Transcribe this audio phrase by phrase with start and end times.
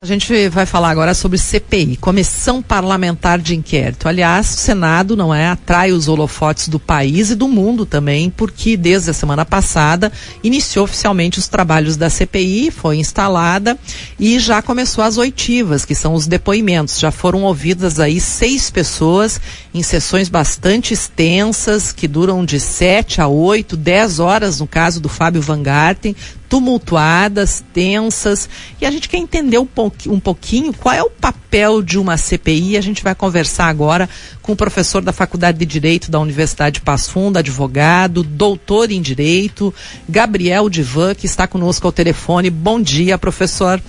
[0.00, 4.08] A gente vai falar agora sobre CPI, Comissão Parlamentar de Inquérito.
[4.08, 8.76] Aliás, o Senado não é atrai os holofotes do país e do mundo também, porque
[8.76, 13.76] desde a semana passada iniciou oficialmente os trabalhos da CPI, foi instalada
[14.20, 17.00] e já começou as oitivas, que são os depoimentos.
[17.00, 19.40] Já foram ouvidas aí seis pessoas
[19.72, 25.08] em sessões bastante extensas, que duram de sete a oito, dez horas no caso do
[25.08, 26.16] Fábio Van Garten,
[26.48, 28.48] tumultuadas, tensas,
[28.80, 32.16] e a gente quer entender um, pou, um pouquinho qual é o papel de uma
[32.16, 32.76] CPI.
[32.76, 34.08] A gente vai conversar agora
[34.40, 39.02] com o professor da Faculdade de Direito da Universidade de Passo Fundo, advogado, doutor em
[39.02, 39.74] Direito,
[40.08, 42.48] Gabriel Divan, que está conosco ao telefone.
[42.48, 43.80] Bom dia, professor.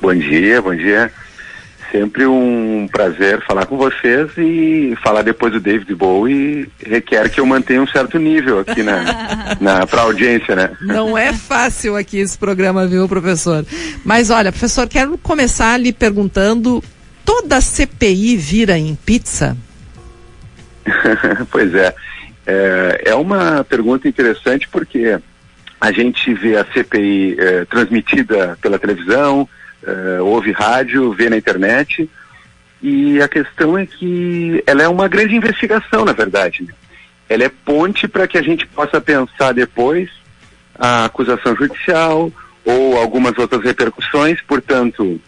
[0.00, 1.12] Bom dia, bom dia.
[1.90, 7.46] Sempre um prazer falar com vocês e falar depois do David Bowie requer que eu
[7.46, 9.02] mantenha um certo nível aqui na,
[9.60, 10.70] na para audiência, né?
[10.80, 13.64] Não é fácil aqui esse programa, viu, professor?
[14.04, 16.82] Mas olha, professor, quero começar lhe perguntando:
[17.24, 19.56] toda CPI vira em pizza?
[21.50, 21.94] pois é.
[22.46, 23.02] é.
[23.06, 25.18] É uma pergunta interessante porque
[25.80, 29.48] a gente vê a CPI é, transmitida pela televisão,
[29.82, 32.08] uh, ouve rádio, vê na internet.
[32.82, 36.62] E a questão é que ela é uma grande investigação, na verdade.
[36.62, 36.72] Né?
[37.28, 40.10] Ela é ponte para que a gente possa pensar depois
[40.78, 42.30] a acusação judicial
[42.64, 44.40] ou algumas outras repercussões.
[44.42, 45.20] Portanto,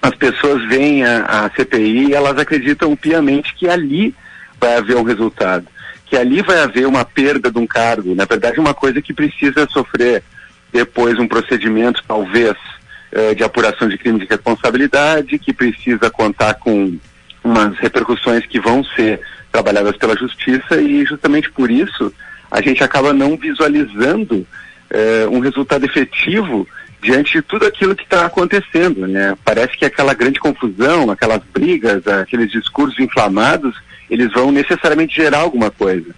[0.00, 4.14] as pessoas veem a, a CPI e elas acreditam piamente que ali
[4.60, 5.66] vai haver um resultado,
[6.06, 8.14] que ali vai haver uma perda de um cargo.
[8.14, 10.22] Na verdade, uma coisa que precisa sofrer
[10.72, 12.56] depois um procedimento, talvez,
[13.14, 16.98] eh, de apuração de crime de responsabilidade, que precisa contar com
[17.44, 19.20] umas repercussões que vão ser
[19.52, 22.12] trabalhadas pela justiça e justamente por isso
[22.50, 24.44] a gente acaba não visualizando
[24.90, 26.66] eh, um resultado efetivo
[27.00, 29.36] diante de tudo aquilo que está acontecendo, né?
[29.44, 33.76] Parece que aquela grande confusão, aquelas brigas, aqueles discursos inflamados,
[34.10, 36.14] eles vão necessariamente gerar alguma coisa.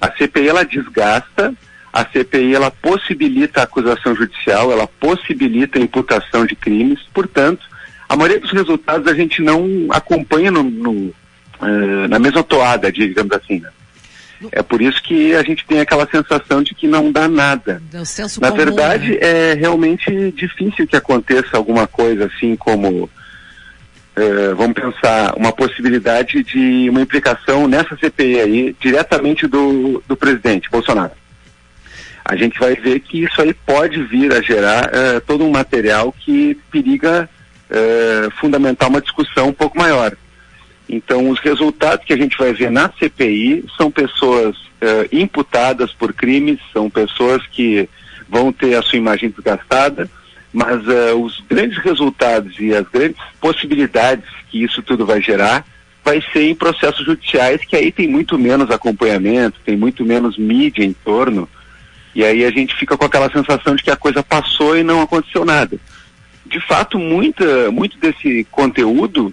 [0.00, 1.52] A CPI ela desgasta
[1.92, 7.64] a CPI ela possibilita a acusação judicial, ela possibilita a imputação de crimes, portanto,
[8.08, 13.32] a maioria dos resultados a gente não acompanha no, no, uh, na mesma toada, digamos
[13.32, 13.60] assim.
[13.60, 13.70] Né?
[14.52, 17.82] É por isso que a gente tem aquela sensação de que não dá nada.
[18.40, 19.18] Na comum, verdade, né?
[19.20, 26.88] é realmente difícil que aconteça alguma coisa assim como, uh, vamos pensar, uma possibilidade de
[26.88, 31.12] uma implicação nessa CPI aí, diretamente do, do presidente Bolsonaro
[32.28, 36.12] a gente vai ver que isso aí pode vir a gerar uh, todo um material
[36.12, 37.28] que periga
[37.70, 40.14] uh, fundamentar uma discussão um pouco maior.
[40.86, 46.12] Então, os resultados que a gente vai ver na CPI são pessoas uh, imputadas por
[46.12, 47.88] crimes, são pessoas que
[48.28, 50.10] vão ter a sua imagem desgastada,
[50.52, 50.82] mas
[51.16, 55.64] os grandes resultados e as grandes possibilidades que isso tudo vai gerar
[56.02, 60.82] vai ser em processos judiciais que aí tem muito menos acompanhamento, tem muito menos mídia
[60.82, 61.46] em torno,
[62.18, 65.00] e aí a gente fica com aquela sensação de que a coisa passou e não
[65.00, 65.78] aconteceu nada.
[66.44, 69.32] De fato, muita, muito desse conteúdo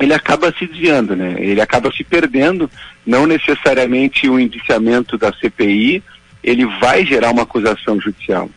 [0.00, 1.34] ele acaba se desviando, né?
[1.36, 2.70] Ele acaba se perdendo,
[3.04, 6.02] não necessariamente o indiciamento da CPI,
[6.42, 8.48] ele vai gerar uma acusação judicial.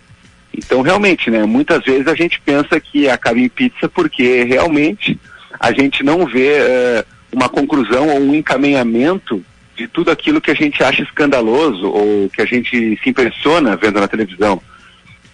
[0.57, 5.19] Então, realmente, né, muitas vezes a gente pensa que acaba em pizza porque realmente
[5.59, 9.43] a gente não vê uh, uma conclusão ou um encaminhamento
[9.75, 13.99] de tudo aquilo que a gente acha escandaloso ou que a gente se impressiona vendo
[13.99, 14.61] na televisão.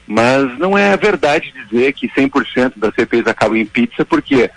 [0.07, 4.49] Mas não é verdade dizer que 100% das CPIs acabam em pizza, porque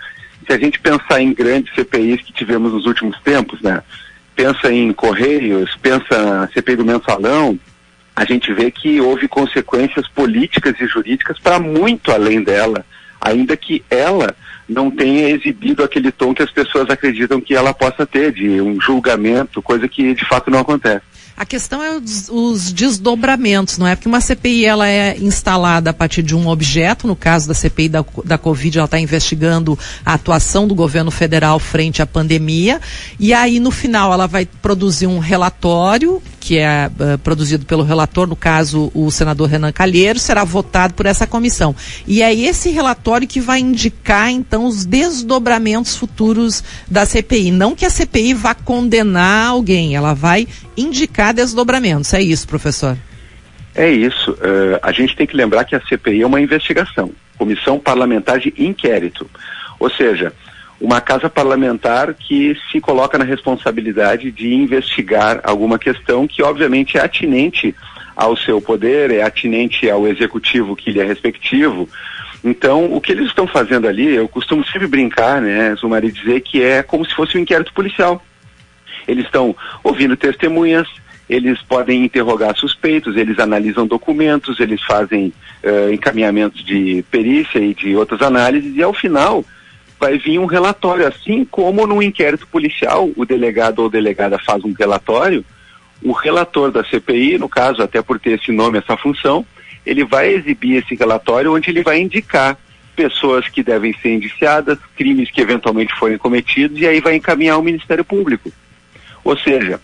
[0.46, 3.82] se a gente pensar em grandes CPIs que tivemos nos últimos tempos, né?
[4.34, 7.58] Pensa em Correios, pensa na CPI do mensalão,
[8.16, 12.84] a gente vê que houve consequências políticas e jurídicas para muito além dela,
[13.24, 14.36] ainda que ela
[14.68, 18.80] não tenha exibido aquele tom que as pessoas acreditam que ela possa ter, de um
[18.80, 21.02] julgamento, coisa que de fato não acontece.
[21.36, 23.96] A questão é os, os, desdobramentos, não é?
[23.96, 27.88] Porque uma CPI ela é instalada a partir de um objeto, no caso da CPI
[27.88, 32.80] da, da Covid, ela está investigando a atuação do governo federal frente à pandemia,
[33.18, 38.28] e aí no final ela vai produzir um relatório que é uh, produzido pelo relator,
[38.28, 41.74] no caso o senador Renan Calheiro, será votado por essa comissão.
[42.06, 47.50] E é esse relatório que vai indicar, então, os desdobramentos futuros da CPI.
[47.50, 50.46] Não que a CPI vá condenar alguém, ela vai
[50.76, 52.12] indicar desdobramentos.
[52.12, 52.94] É isso, professor?
[53.74, 54.32] É isso.
[54.32, 58.52] Uh, a gente tem que lembrar que a CPI é uma investigação Comissão Parlamentar de
[58.58, 59.28] Inquérito.
[59.80, 60.30] Ou seja,
[60.84, 67.00] uma casa parlamentar que se coloca na responsabilidade de investigar alguma questão que obviamente é
[67.00, 67.74] atinente
[68.14, 71.88] ao seu poder, é atinente ao executivo que lhe é respectivo,
[72.44, 76.62] Então, o que eles estão fazendo ali, eu costumo sempre brincar, né, Zumari, dizer que
[76.62, 78.22] é como se fosse um inquérito policial.
[79.08, 80.86] Eles estão ouvindo testemunhas,
[81.26, 85.32] eles podem interrogar suspeitos, eles analisam documentos, eles fazem
[85.64, 89.42] uh, encaminhamentos de perícia e de outras análises, e ao final
[89.98, 91.06] vai vir um relatório.
[91.06, 95.44] Assim como no inquérito policial, o delegado ou delegada faz um relatório,
[96.02, 99.44] o relator da CPI, no caso, até por ter esse nome, essa função,
[99.86, 102.58] ele vai exibir esse relatório onde ele vai indicar
[102.94, 107.62] pessoas que devem ser indiciadas, crimes que eventualmente forem cometidos, e aí vai encaminhar ao
[107.62, 108.52] Ministério Público.
[109.24, 109.80] Ou seja,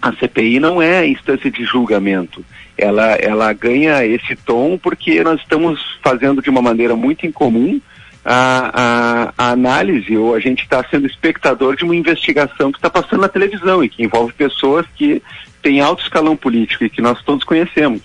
[0.00, 2.44] a CPI não é instância de julgamento.
[2.76, 7.80] Ela, ela ganha esse tom porque nós estamos fazendo de uma maneira muito incomum
[8.24, 12.90] a, a, a análise, ou a gente está sendo espectador de uma investigação que está
[12.90, 15.22] passando na televisão e que envolve pessoas que
[15.62, 18.02] têm alto escalão político e que nós todos conhecemos.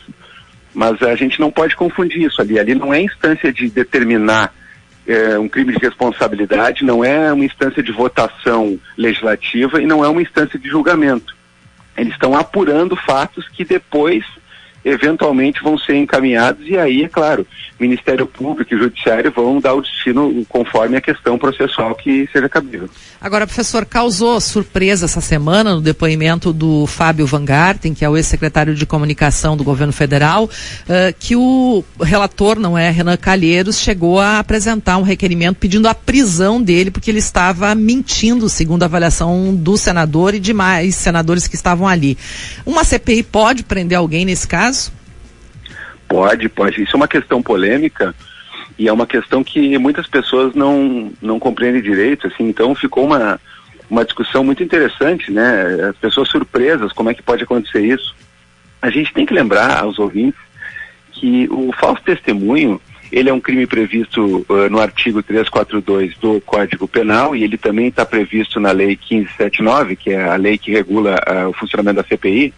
[0.73, 2.59] Mas a gente não pode confundir isso ali.
[2.59, 4.53] Ali não é instância de determinar
[5.07, 10.09] é, um crime de responsabilidade, não é uma instância de votação legislativa e não é
[10.09, 11.35] uma instância de julgamento.
[11.95, 14.25] Eles estão apurando fatos que depois
[14.85, 17.45] eventualmente vão ser encaminhados e aí, é claro,
[17.79, 22.87] Ministério Público e Judiciário vão dar o destino conforme a questão processual que seja cabível.
[23.19, 28.15] Agora, professor, causou surpresa essa semana no depoimento do Fábio Van Garten, que é o
[28.15, 34.19] ex-secretário de comunicação do governo federal, uh, que o relator, não é, Renan Calheiros, chegou
[34.19, 39.55] a apresentar um requerimento pedindo a prisão dele porque ele estava mentindo, segundo a avaliação
[39.55, 42.17] do senador e demais senadores que estavam ali.
[42.65, 44.74] Uma CPI pode prender alguém nesse caso?
[46.07, 46.81] Pode, pode.
[46.81, 48.13] Isso é uma questão polêmica
[48.77, 53.39] e é uma questão que muitas pessoas não, não compreendem direito, assim, então ficou uma,
[53.89, 55.89] uma discussão muito interessante, né?
[55.89, 58.15] As pessoas surpresas, como é que pode acontecer isso?
[58.81, 60.39] A gente tem que lembrar aos ouvintes
[61.11, 62.79] que o falso testemunho,
[63.11, 67.87] ele é um crime previsto uh, no artigo 342 do Código Penal e ele também
[67.87, 72.07] está previsto na Lei 1579, que é a lei que regula uh, o funcionamento da
[72.07, 72.53] CPI,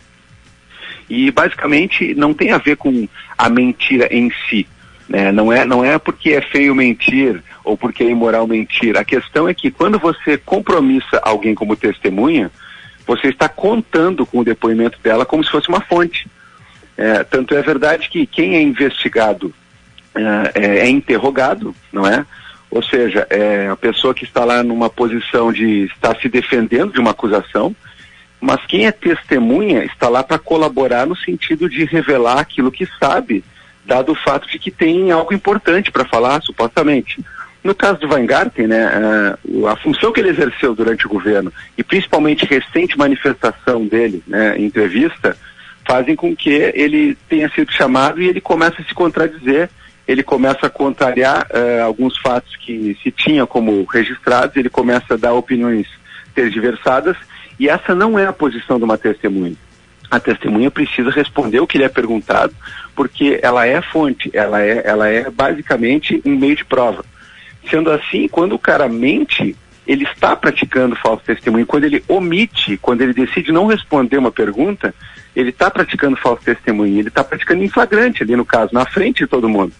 [1.09, 3.07] e basicamente não tem a ver com
[3.37, 4.67] a mentira em si.
[5.07, 5.31] Né?
[5.31, 8.97] Não, é, não é porque é feio mentir ou porque é imoral mentir.
[8.97, 12.51] A questão é que quando você compromissa alguém como testemunha,
[13.05, 16.27] você está contando com o depoimento dela como se fosse uma fonte.
[16.97, 19.53] É, tanto é verdade que quem é investigado
[20.13, 22.25] é, é, é interrogado, não é?
[22.69, 26.99] Ou seja, é a pessoa que está lá numa posição de estar se defendendo de
[26.99, 27.73] uma acusação,
[28.39, 33.43] mas quem é testemunha está lá para colaborar no sentido de revelar aquilo que sabe,
[33.85, 37.19] dado o fato de que tem algo importante para falar, supostamente.
[37.63, 41.83] No caso do Weingarten, né, a, a, função que ele exerceu durante o governo e
[41.83, 45.35] principalmente recente manifestação dele, né, em entrevista,
[45.85, 49.69] fazem com que ele tenha sido chamado e ele comece a se contradizer,
[50.07, 55.17] ele começa a contrariar uh, alguns fatos que se tinha como registrados, ele começa a
[55.17, 55.87] dar opiniões
[56.33, 57.17] tergiversadas
[57.59, 59.55] e essa não é a posição de uma testemunha.
[60.09, 62.53] A testemunha precisa responder o que lhe é perguntado,
[62.95, 67.03] porque ela é fonte, ela é, ela é basicamente um meio de prova.
[67.69, 69.55] Sendo assim, quando o cara mente,
[69.85, 71.65] ele está praticando falso testemunho.
[71.65, 74.95] Quando ele omite, quando ele decide não responder uma pergunta,
[75.35, 76.99] ele está praticando falso testemunho.
[76.99, 79.73] Ele está praticando em flagrante ali no caso, na frente de todo mundo.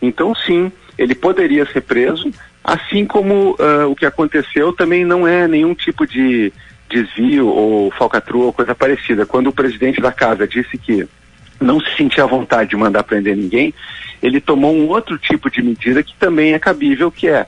[0.00, 2.30] Então, sim, ele poderia ser preso,
[2.62, 6.52] assim como uh, o que aconteceu também não é nenhum tipo de
[6.94, 9.26] desvio ou falcatrua ou coisa parecida.
[9.26, 11.06] Quando o presidente da casa disse que
[11.60, 13.74] não se sentia à vontade de mandar prender ninguém,
[14.22, 17.46] ele tomou um outro tipo de medida que também é cabível, que é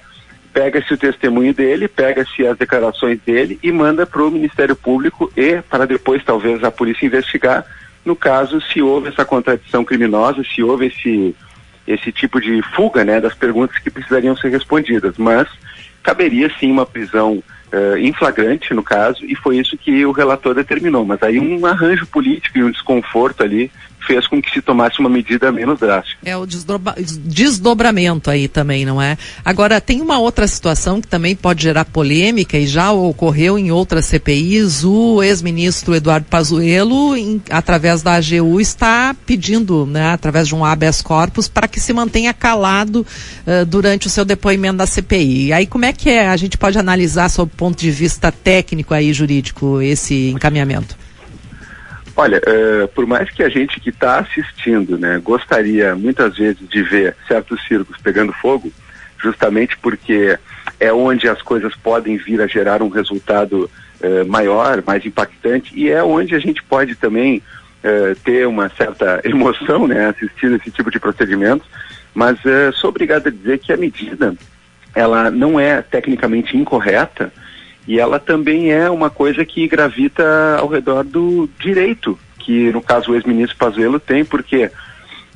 [0.52, 5.60] pega-se o testemunho dele, pega-se as declarações dele e manda para o Ministério Público e
[5.62, 7.64] para depois talvez a polícia investigar
[8.04, 11.34] no caso se houve essa contradição criminosa, se houve esse
[11.86, 15.46] esse tipo de fuga, né, das perguntas que precisariam ser respondidas, mas
[16.02, 17.40] caberia sim uma prisão
[17.72, 21.04] uh, em flagrante, no caso, e foi isso que o relator determinou.
[21.04, 23.70] Mas aí um arranjo político e um desconforto ali
[24.06, 26.18] fez com que se tomasse uma medida menos drástica.
[26.24, 29.18] É o desdobramento aí também, não é?
[29.44, 34.06] Agora, tem uma outra situação que também pode gerar polêmica e já ocorreu em outras
[34.06, 34.84] CPIs.
[34.84, 41.02] O ex-ministro Eduardo Pazuello, em, através da AGU, está pedindo, né, através de um habeas
[41.02, 43.06] corpus, para que se mantenha calado
[43.46, 45.46] uh, durante o seu depoimento da CPI.
[45.46, 46.28] E aí, como é que é?
[46.28, 50.96] A gente pode analisar, sob o ponto de vista técnico aí, jurídico, esse encaminhamento?
[52.16, 56.82] Olha, uh, por mais que a gente que está assistindo, né, gostaria muitas vezes de
[56.82, 58.72] ver certos circos pegando fogo,
[59.18, 60.38] justamente porque
[60.80, 63.70] é onde as coisas podem vir a gerar um resultado
[64.00, 67.42] uh, maior, mais impactante, e é onde a gente pode também
[67.84, 71.66] uh, ter uma certa emoção, né, assistindo esse tipo de procedimento.
[72.14, 72.38] Mas
[72.76, 74.34] sou obrigado a dizer que a medida
[74.94, 77.30] ela não é tecnicamente incorreta
[77.86, 83.10] e ela também é uma coisa que gravita ao redor do direito que no caso
[83.10, 84.70] o ex-ministro Pazuello tem, porque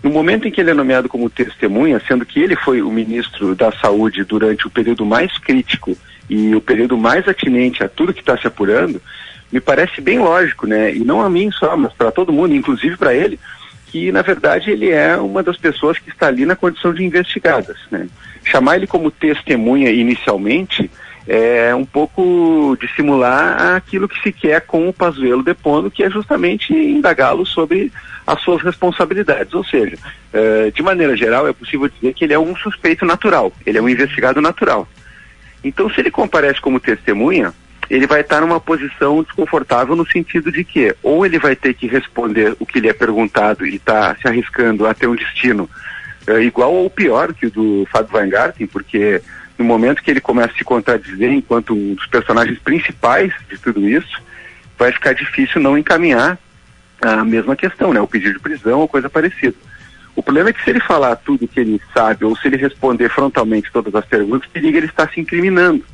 [0.01, 3.53] no momento em que ele é nomeado como testemunha, sendo que ele foi o ministro
[3.57, 8.21] da Saúde durante o período mais crítico e o período mais atinente a tudo que
[8.21, 9.03] está se apurando,
[9.51, 10.95] me parece bem lógico, né?
[10.95, 13.41] E não a mim só, mas para todo mundo, inclusive para ele,
[13.89, 17.77] que na verdade ele é uma das pessoas que está ali na condição de investigadas,
[17.91, 18.07] né?
[18.45, 20.89] Chamar ele como testemunha inicialmente
[21.27, 26.73] é um pouco dissimular aquilo que se quer com o Pazuello depondo, que é justamente
[26.73, 27.93] indagá-lo sobre
[28.27, 29.53] as suas responsabilidades.
[29.55, 29.97] Ou seja,
[30.33, 33.83] é, de maneira geral, é possível dizer que ele é um suspeito natural, ele é
[33.83, 34.89] um investigado natural.
[35.63, 37.53] Então, se ele comparece como testemunha,
[37.91, 41.89] ele vai estar numa posição desconfortável no sentido de que ou ele vai ter que
[41.89, 45.69] responder o que lhe é perguntado e está se arriscando a ter um destino
[46.27, 49.21] é, igual ou pior que o do Fábio Weingarten, porque
[49.61, 53.87] no momento que ele começa a se contradizer enquanto um dos personagens principais de tudo
[53.87, 54.23] isso,
[54.79, 56.39] vai ficar difícil não encaminhar
[57.03, 58.01] a mesma questão, né?
[58.01, 59.55] O pedido de prisão ou coisa parecida.
[60.17, 63.11] O problema é que se ele falar tudo que ele sabe ou se ele responder
[63.11, 65.85] frontalmente todas as perguntas, periga ele está se incriminando.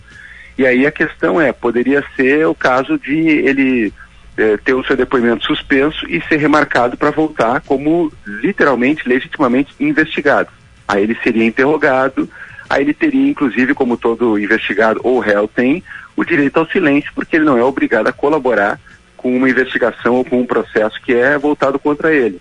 [0.56, 3.92] E aí a questão é, poderia ser o caso de ele
[4.36, 10.50] eh, ter o seu depoimento suspenso e ser remarcado para voltar como literalmente, legitimamente investigado.
[10.86, 12.30] Aí ele seria interrogado,
[12.68, 15.82] aí ele teria, inclusive, como todo investigado ou réu tem,
[16.16, 18.80] o direito ao silêncio, porque ele não é obrigado a colaborar
[19.16, 22.40] com uma investigação ou com um processo que é voltado contra ele.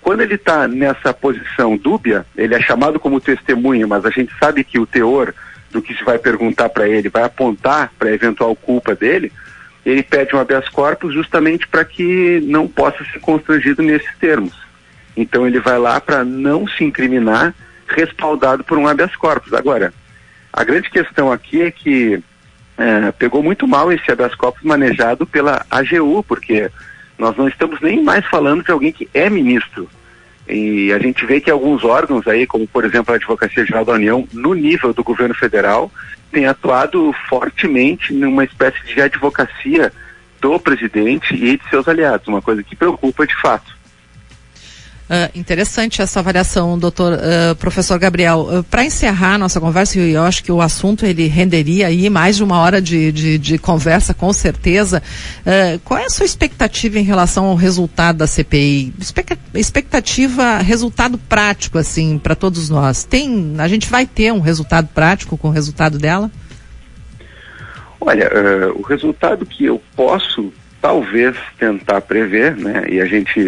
[0.00, 4.62] Quando ele está nessa posição dúbia, ele é chamado como testemunha, mas a gente sabe
[4.62, 5.34] que o teor
[5.70, 9.32] do que se vai perguntar para ele vai apontar para a eventual culpa dele,
[9.84, 14.54] ele pede um habeas corpus justamente para que não possa ser constrangido nesses termos.
[15.16, 17.54] Então ele vai lá para não se incriminar
[17.88, 19.52] respaldado por um habeas corpus.
[19.52, 19.92] Agora,
[20.52, 22.22] a grande questão aqui é que
[22.76, 26.70] é, pegou muito mal esse habeas corpus manejado pela AGU, porque
[27.18, 29.88] nós não estamos nem mais falando de alguém que é ministro.
[30.48, 33.92] E a gente vê que alguns órgãos aí, como por exemplo a Advocacia Geral da
[33.92, 35.90] União, no nível do governo federal,
[36.30, 39.92] tem atuado fortemente numa espécie de advocacia
[40.40, 43.74] do presidente e de seus aliados, uma coisa que preocupa de fato.
[45.04, 48.40] Uh, interessante essa avaliação, doutor uh, professor Gabriel.
[48.40, 52.08] Uh, ah, Para encerrar nossa conversa, eu, eu acho que o assunto ele renderia aí
[52.08, 55.02] mais de uma hora de, de, de conversa, com certeza.
[55.84, 58.94] qual é a sua expectativa em relação ao resultado da CPI?
[59.54, 63.04] expectativa, resultado prático, assim, para todos nós.
[63.04, 66.30] Tem, a gente vai ter um resultado prático com o resultado dela?
[68.00, 68.30] Olha,
[68.74, 70.52] o resultado que eu posso
[70.84, 72.84] talvez tentar prever, né?
[72.90, 73.40] E a gente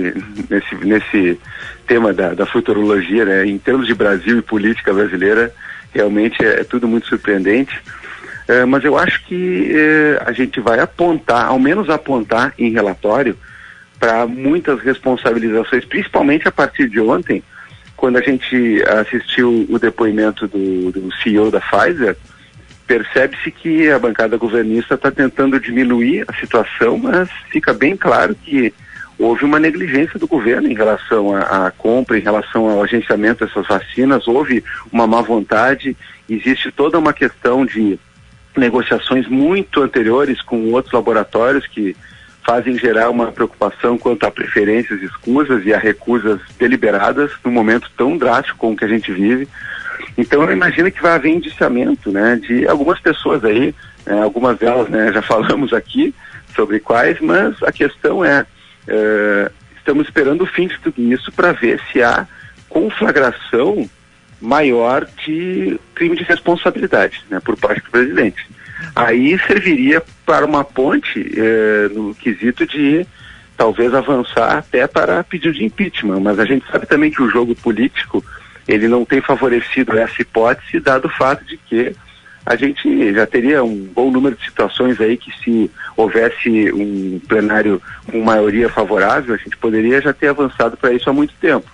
[0.49, 1.41] nesse nesse
[1.87, 3.47] tema da, da futurologia, né?
[3.47, 5.53] Em termos de Brasil e política brasileira,
[5.93, 7.79] realmente é, é tudo muito surpreendente.
[8.49, 13.37] É, mas eu acho que é, a gente vai apontar, ao menos apontar em relatório,
[14.01, 17.43] para muitas responsabilizações, principalmente a partir de ontem,
[17.99, 22.17] quando a gente assistiu o depoimento do, do CEO da Pfizer,
[22.87, 28.73] percebe-se que a bancada governista está tentando diminuir a situação, mas fica bem claro que
[29.19, 34.29] houve uma negligência do governo em relação à, compra, em relação ao agenciamento dessas vacinas,
[34.29, 34.63] houve
[34.93, 35.97] uma má vontade,
[36.29, 37.99] existe toda uma questão de
[38.57, 41.97] negociações muito anteriores com outros laboratórios que
[42.47, 48.17] fazem gerar uma preocupação quanto a preferências escusas e a recusas deliberadas num momento tão
[48.17, 49.49] drástico como que a gente vive.
[50.17, 53.75] Então eu imagino que vai haver indiciamento né, de algumas pessoas aí,
[54.07, 56.15] né, algumas delas né, já falamos aqui
[56.55, 58.47] sobre quais, mas a questão é,
[58.87, 62.27] é estamos esperando o fim de tudo isso para ver se há
[62.69, 63.89] conflagração
[64.41, 68.47] maior de crime de responsabilidade né, por parte do presidente.
[68.95, 73.07] Aí serviria para uma ponte é, no quesito de
[73.57, 77.55] talvez avançar até para pedido de impeachment, mas a gente sabe também que o jogo
[77.55, 78.25] político
[78.69, 81.95] ele não tem favorecido essa hipótese, dado o fato de que
[82.45, 87.83] a gente já teria um bom número de situações aí que se houvesse um plenário
[88.11, 91.69] com maioria favorável, a gente poderia já ter avançado para isso há muito tempo.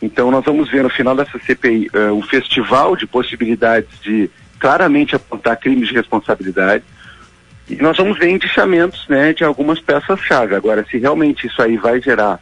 [0.00, 4.28] Então nós vamos ver no final dessa CPI uh, eh, um festival de possibilidades de
[4.62, 6.84] claramente apontar crimes de responsabilidade
[7.68, 10.54] e nós vamos ver indiciamentos né, de algumas peças-chave.
[10.54, 12.38] Agora, se realmente isso aí vai gerar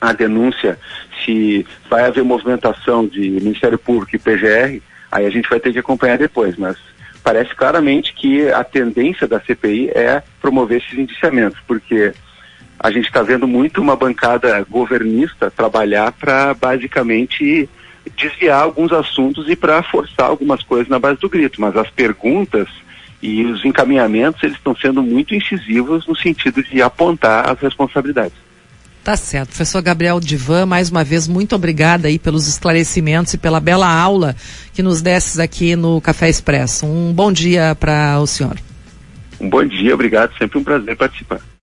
[0.00, 0.78] a denúncia
[1.22, 4.80] se vai haver movimentação de Ministério Público e PGR,
[5.12, 6.78] aí a gente vai ter que acompanhar depois, mas
[7.22, 12.14] parece claramente que a tendência da CPI é promover esses indiciamentos, porque
[12.78, 17.68] a gente está vendo muito uma bancada governista trabalhar para basicamente
[18.16, 22.68] desviar alguns assuntos e para forçar algumas coisas na base do grito, mas as perguntas
[23.22, 28.36] e os encaminhamentos eles estão sendo muito incisivos no sentido de apontar as responsabilidades.
[29.02, 29.48] Tá certo.
[29.48, 34.36] Professor Gabriel Divan, mais uma vez, muito obrigada aí pelos esclarecimentos e pela bela aula
[34.74, 36.86] que nos desses aqui no Café Expresso.
[36.86, 38.58] Um bom dia para o senhor.
[39.40, 40.36] Um bom dia, obrigado.
[40.36, 41.40] Sempre um prazer participar.